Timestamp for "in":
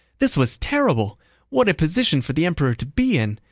3.19-3.37